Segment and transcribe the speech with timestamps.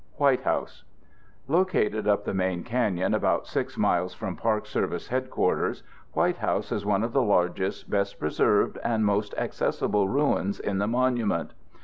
[0.15, 0.83] WHITE HOUSE
[1.47, 6.83] Located up the main canyon, about 6 miles from Park Service headquarters, White House is
[6.83, 11.53] one of the largest, best preserved, and most accessible ruins in the monument.